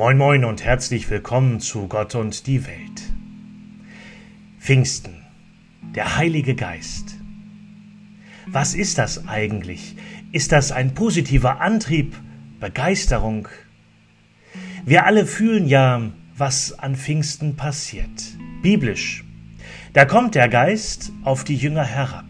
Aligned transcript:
Moin 0.00 0.16
moin 0.16 0.46
und 0.46 0.64
herzlich 0.64 1.10
willkommen 1.10 1.60
zu 1.60 1.86
Gott 1.86 2.14
und 2.14 2.46
die 2.46 2.66
Welt. 2.66 3.02
Pfingsten, 4.58 5.26
der 5.94 6.16
Heilige 6.16 6.54
Geist. 6.54 7.18
Was 8.46 8.74
ist 8.74 8.96
das 8.96 9.28
eigentlich? 9.28 9.96
Ist 10.32 10.52
das 10.52 10.72
ein 10.72 10.94
positiver 10.94 11.60
Antrieb, 11.60 12.16
Begeisterung? 12.60 13.46
Wir 14.86 15.04
alle 15.04 15.26
fühlen 15.26 15.68
ja, 15.68 16.00
was 16.34 16.78
an 16.78 16.96
Pfingsten 16.96 17.56
passiert. 17.56 18.38
Biblisch. 18.62 19.22
Da 19.92 20.06
kommt 20.06 20.34
der 20.34 20.48
Geist 20.48 21.12
auf 21.24 21.44
die 21.44 21.56
Jünger 21.56 21.84
herab, 21.84 22.24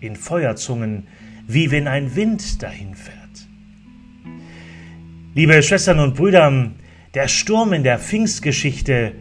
in 0.00 0.16
Feuerzungen, 0.16 1.06
wie 1.46 1.70
wenn 1.70 1.88
ein 1.88 2.14
Wind 2.14 2.62
dahinfährt. 2.62 3.16
Liebe 5.34 5.62
Schwestern 5.62 6.00
und 6.00 6.14
Brüder, 6.14 6.50
der 7.16 7.28
Sturm 7.28 7.72
in 7.72 7.82
der 7.82 7.98
Pfingstgeschichte, 7.98 9.12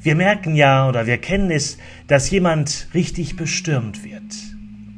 wir 0.00 0.14
merken 0.14 0.54
ja 0.54 0.88
oder 0.88 1.08
wir 1.08 1.18
kennen 1.18 1.50
es, 1.50 1.78
dass 2.06 2.30
jemand 2.30 2.86
richtig 2.94 3.34
bestürmt 3.34 4.04
wird. 4.04 4.22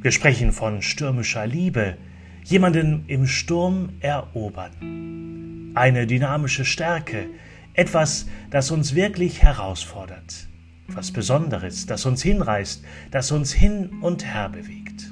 Wir 0.02 0.10
sprechen 0.12 0.52
von 0.52 0.82
stürmischer 0.82 1.46
Liebe, 1.46 1.96
jemanden 2.44 3.04
im 3.06 3.26
Sturm 3.26 3.94
erobern. 4.00 5.72
Eine 5.74 6.06
dynamische 6.06 6.66
Stärke, 6.66 7.24
etwas, 7.72 8.26
das 8.50 8.70
uns 8.70 8.94
wirklich 8.94 9.42
herausfordert, 9.42 10.46
was 10.88 11.10
Besonderes, 11.10 11.86
das 11.86 12.04
uns 12.04 12.22
hinreißt, 12.22 12.84
das 13.10 13.32
uns 13.32 13.54
hin 13.54 13.92
und 14.02 14.26
her 14.26 14.50
bewegt. 14.50 15.10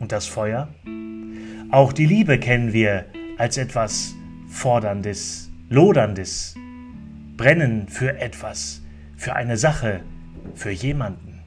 Und 0.00 0.10
das 0.10 0.26
Feuer? 0.26 0.74
Auch 1.70 1.92
die 1.92 2.06
Liebe 2.06 2.40
kennen 2.40 2.72
wir 2.72 3.06
als 3.38 3.58
etwas 3.58 4.16
Forderndes, 4.48 5.51
Loderndes, 5.72 6.54
Brennen 7.38 7.88
für 7.88 8.20
etwas, 8.20 8.82
für 9.16 9.34
eine 9.34 9.56
Sache, 9.56 10.02
für 10.54 10.70
jemanden. 10.70 11.40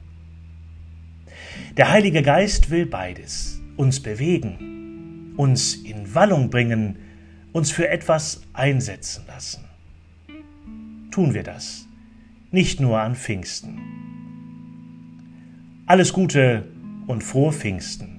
Der 1.76 1.92
Heilige 1.92 2.22
Geist 2.22 2.70
will 2.70 2.86
beides, 2.86 3.60
uns 3.76 4.02
bewegen, 4.02 5.32
uns 5.36 5.76
in 5.76 6.12
Wallung 6.12 6.50
bringen, 6.50 6.96
uns 7.52 7.70
für 7.70 7.88
etwas 7.88 8.42
einsetzen 8.52 9.22
lassen. 9.28 9.64
Tun 11.12 11.32
wir 11.32 11.44
das, 11.44 11.86
nicht 12.50 12.80
nur 12.80 12.98
an 12.98 13.14
Pfingsten. 13.14 13.78
Alles 15.86 16.12
Gute 16.12 16.66
und 17.06 17.22
frohe 17.22 17.52
Pfingsten. 17.52 18.15